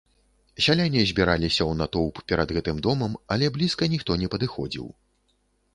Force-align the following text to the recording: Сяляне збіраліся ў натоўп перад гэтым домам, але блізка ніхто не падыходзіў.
Сяляне 0.67 1.03
збіраліся 1.09 1.61
ў 1.65 1.71
натоўп 1.81 2.15
перад 2.33 2.55
гэтым 2.59 2.77
домам, 2.89 3.11
але 3.37 3.45
блізка 3.61 3.83
ніхто 3.95 4.11
не 4.25 4.33
падыходзіў. 4.37 4.85